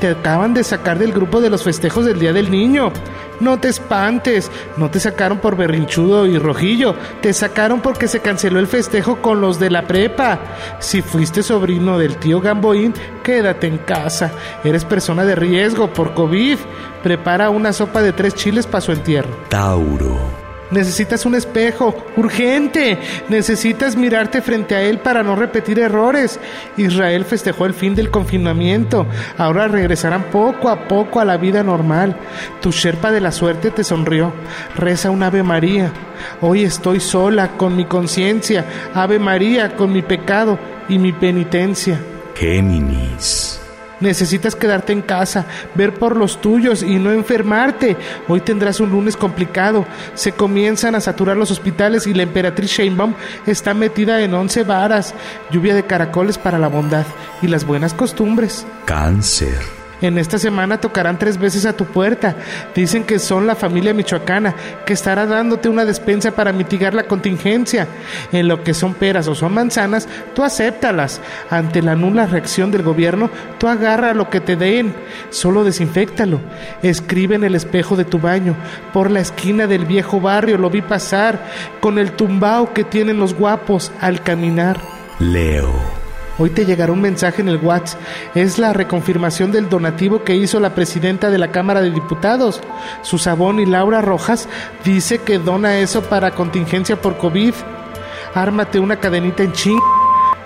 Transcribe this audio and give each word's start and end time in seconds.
Te 0.00 0.08
acaban 0.08 0.54
de 0.54 0.62
sacar 0.64 0.98
del 0.98 1.12
grupo 1.12 1.40
de 1.40 1.50
los 1.50 1.62
festejos 1.62 2.04
del 2.04 2.18
Día 2.18 2.32
del 2.32 2.50
Niño. 2.50 2.92
No 3.40 3.58
te 3.58 3.68
espantes, 3.68 4.50
no 4.76 4.90
te 4.90 5.00
sacaron 5.00 5.38
por 5.38 5.56
berrinchudo 5.56 6.26
y 6.26 6.38
rojillo, 6.38 6.94
te 7.20 7.32
sacaron 7.32 7.80
porque 7.80 8.08
se 8.08 8.20
canceló 8.20 8.60
el 8.60 8.66
festejo 8.66 9.20
con 9.20 9.40
los 9.40 9.58
de 9.58 9.70
la 9.70 9.86
prepa. 9.86 10.38
Si 10.78 11.02
fuiste 11.02 11.42
sobrino 11.42 11.98
del 11.98 12.16
tío 12.16 12.40
Gamboín, 12.40 12.94
quédate 13.22 13.66
en 13.66 13.78
casa. 13.78 14.32
Eres 14.64 14.84
persona 14.84 15.24
de 15.24 15.34
riesgo 15.34 15.92
por 15.92 16.14
COVID. 16.14 16.58
Prepara 17.02 17.50
una 17.50 17.72
sopa 17.72 18.02
de 18.02 18.12
tres 18.12 18.34
chiles 18.34 18.66
para 18.66 18.80
su 18.80 18.92
entierro. 18.92 19.30
Tauro. 19.48 20.45
Necesitas 20.70 21.24
un 21.26 21.34
espejo, 21.34 21.94
urgente. 22.16 22.98
Necesitas 23.28 23.96
mirarte 23.96 24.42
frente 24.42 24.74
a 24.74 24.82
él 24.82 24.98
para 24.98 25.22
no 25.22 25.36
repetir 25.36 25.78
errores. 25.78 26.40
Israel 26.76 27.24
festejó 27.24 27.66
el 27.66 27.74
fin 27.74 27.94
del 27.94 28.10
confinamiento. 28.10 29.06
Ahora 29.38 29.68
regresarán 29.68 30.24
poco 30.24 30.68
a 30.68 30.88
poco 30.88 31.20
a 31.20 31.24
la 31.24 31.36
vida 31.36 31.62
normal. 31.62 32.16
Tu 32.60 32.70
Sherpa 32.72 33.10
de 33.10 33.20
la 33.20 33.32
suerte 33.32 33.70
te 33.70 33.84
sonrió. 33.84 34.32
Reza 34.74 35.10
un 35.10 35.22
Ave 35.22 35.42
María. 35.42 35.92
Hoy 36.40 36.64
estoy 36.64 37.00
sola 37.00 37.56
con 37.56 37.76
mi 37.76 37.84
conciencia. 37.84 38.64
Ave 38.94 39.18
María 39.18 39.76
con 39.76 39.92
mi 39.92 40.02
pecado 40.02 40.58
y 40.88 40.98
mi 40.98 41.12
penitencia. 41.12 42.00
Géminis. 42.34 43.55
Necesitas 44.00 44.54
quedarte 44.54 44.92
en 44.92 45.02
casa, 45.02 45.46
ver 45.74 45.94
por 45.94 46.16
los 46.16 46.40
tuyos 46.40 46.82
y 46.82 46.96
no 46.96 47.12
enfermarte. 47.12 47.96
Hoy 48.28 48.40
tendrás 48.40 48.80
un 48.80 48.90
lunes 48.90 49.16
complicado. 49.16 49.86
Se 50.14 50.32
comienzan 50.32 50.94
a 50.94 51.00
saturar 51.00 51.36
los 51.36 51.50
hospitales 51.50 52.06
y 52.06 52.14
la 52.14 52.22
emperatriz 52.22 52.70
Sheinbaum 52.70 53.14
está 53.46 53.74
metida 53.74 54.20
en 54.22 54.34
once 54.34 54.64
varas. 54.64 55.14
Lluvia 55.50 55.74
de 55.74 55.84
caracoles 55.84 56.38
para 56.38 56.58
la 56.58 56.68
bondad 56.68 57.06
y 57.42 57.48
las 57.48 57.64
buenas 57.64 57.94
costumbres. 57.94 58.66
Cáncer. 58.84 59.75
En 60.02 60.18
esta 60.18 60.38
semana 60.38 60.78
tocarán 60.78 61.18
tres 61.18 61.38
veces 61.38 61.64
a 61.64 61.72
tu 61.72 61.86
puerta. 61.86 62.36
Dicen 62.74 63.04
que 63.04 63.18
son 63.18 63.46
la 63.46 63.54
familia 63.54 63.94
michoacana, 63.94 64.54
que 64.84 64.92
estará 64.92 65.26
dándote 65.26 65.68
una 65.68 65.84
despensa 65.84 66.32
para 66.32 66.52
mitigar 66.52 66.92
la 66.92 67.04
contingencia. 67.04 67.88
En 68.30 68.46
lo 68.46 68.62
que 68.62 68.74
son 68.74 68.94
peras 68.94 69.26
o 69.28 69.34
son 69.34 69.54
manzanas, 69.54 70.06
tú 70.34 70.44
acéptalas. 70.44 71.20
Ante 71.48 71.82
la 71.82 71.94
nula 71.94 72.26
reacción 72.26 72.70
del 72.70 72.82
gobierno, 72.82 73.30
tú 73.58 73.68
agarra 73.68 74.12
lo 74.12 74.28
que 74.28 74.40
te 74.40 74.56
den. 74.56 74.94
Solo 75.30 75.64
desinfectalo. 75.64 76.40
Escribe 76.82 77.36
en 77.36 77.44
el 77.44 77.54
espejo 77.54 77.96
de 77.96 78.04
tu 78.04 78.18
baño. 78.18 78.54
Por 78.92 79.10
la 79.10 79.20
esquina 79.20 79.66
del 79.66 79.86
viejo 79.86 80.20
barrio 80.20 80.58
lo 80.58 80.68
vi 80.68 80.82
pasar, 80.82 81.40
con 81.80 81.98
el 81.98 82.12
tumbao 82.12 82.74
que 82.74 82.84
tienen 82.84 83.18
los 83.18 83.34
guapos 83.34 83.92
al 84.00 84.22
caminar. 84.22 84.78
Leo. 85.18 86.05
Hoy 86.38 86.50
te 86.50 86.66
llegará 86.66 86.92
un 86.92 87.00
mensaje 87.00 87.40
en 87.40 87.48
el 87.48 87.56
WhatsApp. 87.56 88.00
Es 88.34 88.58
la 88.58 88.72
reconfirmación 88.72 89.52
del 89.52 89.68
donativo 89.68 90.22
que 90.22 90.36
hizo 90.36 90.60
la 90.60 90.74
presidenta 90.74 91.30
de 91.30 91.38
la 91.38 91.50
Cámara 91.50 91.80
de 91.80 91.90
Diputados. 91.90 92.60
Susabón 93.02 93.58
y 93.58 93.66
Laura 93.66 94.02
Rojas 94.02 94.48
dice 94.84 95.18
que 95.18 95.38
dona 95.38 95.78
eso 95.78 96.02
para 96.02 96.32
contingencia 96.32 97.00
por 97.00 97.16
COVID. 97.16 97.54
Ármate 98.34 98.78
una 98.78 99.00
cadenita 99.00 99.42
en 99.42 99.52
ching 99.52 99.80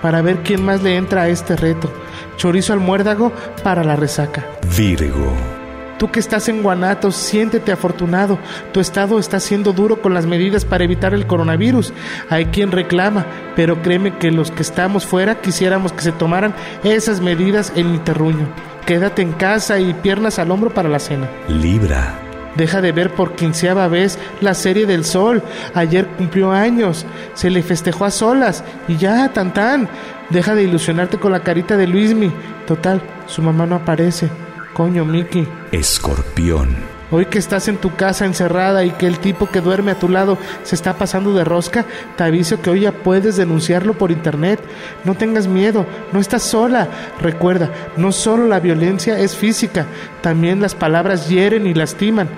para 0.01 0.23
ver 0.23 0.43
quién 0.43 0.65
más 0.65 0.83
le 0.83 0.97
entra 0.97 1.23
a 1.23 1.29
este 1.29 1.57
reto. 1.57 1.93
Chorizo 2.37 2.73
al 2.73 2.81
muérdago 2.81 3.33
para 3.65 3.83
la 3.83 3.97
resaca. 3.97 4.47
Virgo. 4.77 5.60
Tú 6.01 6.11
que 6.11 6.19
estás 6.19 6.49
en 6.49 6.63
Guanatos, 6.63 7.15
siéntete 7.15 7.73
afortunado. 7.73 8.39
Tu 8.73 8.81
estado 8.81 9.19
está 9.19 9.39
siendo 9.39 9.75
duro 9.75 10.01
con 10.01 10.15
las 10.15 10.25
medidas 10.25 10.65
para 10.65 10.85
evitar 10.85 11.13
el 11.13 11.27
coronavirus. 11.27 11.93
Hay 12.31 12.47
quien 12.47 12.73
reclama, 12.73 13.27
pero 13.55 13.83
créeme 13.83 14.17
que 14.17 14.31
los 14.31 14.51
que 14.51 14.63
estamos 14.63 15.05
fuera 15.05 15.43
quisiéramos 15.43 15.93
que 15.93 16.01
se 16.01 16.13
tomaran 16.13 16.55
esas 16.85 17.21
medidas 17.21 17.75
en 17.77 17.93
mi 17.93 17.99
terruño. 17.99 18.49
Quédate 18.87 19.21
en 19.21 19.33
casa 19.33 19.79
y 19.79 19.93
piernas 19.93 20.39
al 20.39 20.51
hombro 20.51 20.71
para 20.71 20.89
la 20.89 21.01
cena. 21.01 21.29
Libra. 21.49 22.19
Deja 22.57 22.81
de 22.81 22.93
ver 22.93 23.15
por 23.15 23.37
quinceava 23.37 23.87
vez 23.89 24.19
la 24.41 24.55
serie 24.55 24.87
del 24.87 25.05
sol. 25.05 25.43
Ayer 25.75 26.07
cumplió 26.07 26.51
años. 26.51 27.05
Se 27.35 27.51
le 27.51 27.63
festejó 27.63 28.07
a 28.07 28.11
solas. 28.11 28.65
Y 28.89 28.97
ya, 28.97 29.29
tan 29.35 29.53
tan. 29.53 29.87
Deja 30.31 30.55
de 30.55 30.63
ilusionarte 30.63 31.19
con 31.19 31.31
la 31.31 31.41
carita 31.41 31.77
de 31.77 31.87
Luismi. 31.87 32.33
Total, 32.67 33.03
su 33.27 33.43
mamá 33.43 33.67
no 33.67 33.75
aparece. 33.77 34.31
Coño, 34.75 35.05
Mickey. 35.05 35.47
Escorpión. 35.73 36.69
Hoy 37.13 37.27
que 37.27 37.39
estás 37.39 37.67
en 37.67 37.77
tu 37.77 37.97
casa 37.97 38.25
encerrada 38.25 38.85
y 38.85 38.93
que 38.93 39.09
el 39.09 39.19
tipo 39.19 39.51
que 39.51 39.61
duerme 39.61 39.91
a 39.91 39.99
tu 39.99 40.09
lado 40.09 40.39
se 40.63 40.77
está 40.77 40.95
pasando 40.95 41.35
de 41.35 41.43
rosca, 41.43 41.85
te 42.17 42.23
aviso 42.23 42.63
que 42.63 42.71
hoy 42.71 42.81
ya 42.81 42.93
puedes 42.93 43.37
denunciarlo 43.37 43.95
por 43.95 44.13
internet. 44.13 44.61
No 45.05 45.17
tengas 45.17 45.49
miedo, 45.49 45.87
no 46.13 46.21
estás 46.21 46.43
sola. 46.43 46.87
Recuerda, 47.21 47.71
no 47.97 48.13
solo 48.13 48.47
la 48.47 48.61
violencia 48.61 49.19
es 49.19 49.35
física, 49.35 49.87
también 50.23 50.61
las 50.61 50.77
palabras 50.77 51.29
hieren 51.29 51.67
y 51.67 51.75
lastiman. 51.75 52.29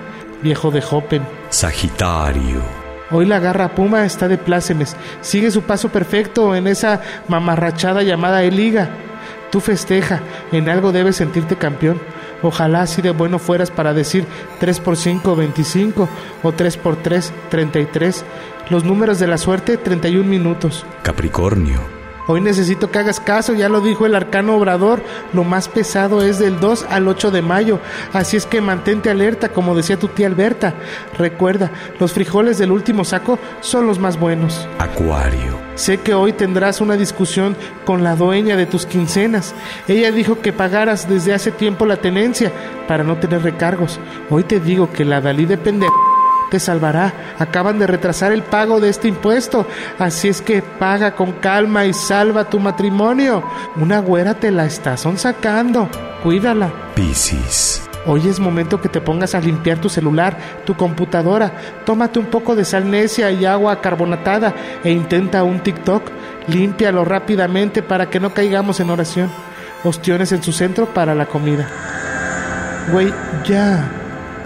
Viejo 0.41 0.71
de 0.71 0.83
Hoppen. 0.89 1.21
Sagitario. 1.49 2.63
Hoy 3.11 3.27
la 3.27 3.37
garra 3.37 3.75
puma 3.75 4.05
está 4.05 4.27
de 4.27 4.39
plácemes. 4.39 4.95
Sigue 5.21 5.51
su 5.51 5.61
paso 5.61 5.89
perfecto 5.89 6.55
en 6.55 6.65
esa 6.65 6.99
mamarrachada 7.27 8.01
llamada 8.01 8.41
Eliga. 8.41 8.89
Tú 9.51 9.59
festeja, 9.59 10.21
en 10.51 10.67
algo 10.67 10.91
debes 10.91 11.17
sentirte 11.17 11.55
campeón. 11.55 12.01
Ojalá 12.43 12.81
así 12.81 13.01
de 13.01 13.11
bueno 13.11 13.39
fueras 13.39 13.71
para 13.71 13.93
decir 13.93 14.25
3 14.59 14.79
por 14.81 14.97
5, 14.97 15.35
25 15.35 16.09
o 16.43 16.51
3 16.51 16.77
por 16.77 16.97
3, 16.97 17.33
33. 17.49 18.25
Los 18.69 18.83
números 18.83 19.19
de 19.19 19.27
la 19.27 19.37
suerte, 19.37 19.77
31 19.77 20.29
minutos. 20.29 20.85
Capricornio. 21.01 22.02
Hoy 22.27 22.39
necesito 22.39 22.89
que 22.89 22.99
hagas 22.99 23.19
caso, 23.19 23.53
ya 23.53 23.67
lo 23.67 23.81
dijo 23.81 24.05
el 24.05 24.15
arcano 24.15 24.55
obrador, 24.55 25.01
lo 25.33 25.43
más 25.43 25.67
pesado 25.67 26.21
es 26.21 26.39
del 26.39 26.59
2 26.59 26.85
al 26.89 27.07
8 27.07 27.31
de 27.31 27.41
mayo, 27.41 27.79
así 28.13 28.37
es 28.37 28.45
que 28.45 28.61
mantente 28.61 29.09
alerta, 29.09 29.49
como 29.49 29.75
decía 29.75 29.99
tu 29.99 30.07
tía 30.07 30.27
Alberta. 30.27 30.73
Recuerda, 31.17 31.71
los 31.99 32.13
frijoles 32.13 32.57
del 32.57 32.71
último 32.71 33.03
saco 33.03 33.39
son 33.59 33.87
los 33.87 33.99
más 33.99 34.17
buenos. 34.17 34.67
Acuario. 34.79 35.59
Sé 35.75 35.97
que 35.97 36.13
hoy 36.13 36.33
tendrás 36.33 36.81
una 36.81 36.95
discusión 36.95 37.57
con 37.85 38.03
la 38.03 38.15
dueña 38.15 38.55
de 38.55 38.67
tus 38.67 38.85
quincenas. 38.85 39.53
Ella 39.87 40.11
dijo 40.11 40.39
que 40.39 40.53
pagaras 40.53 41.09
desde 41.09 41.33
hace 41.33 41.51
tiempo 41.51 41.85
la 41.85 41.97
tenencia 41.97 42.51
para 42.87 43.03
no 43.03 43.17
tener 43.17 43.41
recargos. 43.41 43.99
Hoy 44.29 44.43
te 44.43 44.59
digo 44.59 44.91
que 44.91 45.03
la 45.03 45.19
Dalí 45.19 45.45
de 45.45 45.57
te 46.49 46.59
salvará. 46.59 47.13
Acaban 47.39 47.79
de 47.79 47.87
retrasar 47.87 48.31
el 48.31 48.43
pago 48.43 48.79
de 48.79 48.89
este 48.89 49.07
impuesto. 49.07 49.65
Así 49.99 50.27
es 50.27 50.41
que 50.41 50.61
paga 50.61 51.15
con 51.15 51.33
calma 51.33 51.85
y 51.85 51.93
salva 51.93 52.49
tu 52.49 52.59
matrimonio. 52.59 53.43
Una 53.75 53.99
güera 53.99 54.33
te 54.33 54.51
la 54.51 54.65
está 54.65 54.97
sacando. 54.97 55.89
Cuídala. 56.21 56.71
Piscis. 56.95 57.81
Hoy 58.05 58.27
es 58.27 58.39
momento 58.39 58.81
que 58.81 58.89
te 58.89 58.99
pongas 58.99 59.33
a 59.33 59.39
limpiar 59.39 59.79
tu 59.79 59.87
celular, 59.87 60.37
tu 60.65 60.75
computadora. 60.75 61.53
Tómate 61.85 62.19
un 62.19 62.25
poco 62.25 62.55
de 62.55 62.65
sal 62.65 62.91
necia 62.91 63.31
y 63.31 63.45
agua 63.45 63.79
carbonatada 63.79 64.53
e 64.83 64.91
intenta 64.91 65.43
un 65.43 65.61
TikTok. 65.61 66.03
Límpialo 66.47 67.05
rápidamente 67.05 67.81
para 67.81 68.09
que 68.09 68.19
no 68.19 68.33
caigamos 68.33 68.81
en 68.81 68.89
oración. 68.89 69.29
Ostiones 69.85 70.33
en 70.33 70.43
su 70.43 70.51
centro 70.51 70.87
para 70.87 71.15
la 71.15 71.25
comida. 71.27 71.67
Güey, 72.91 73.13
ya 73.45 74.02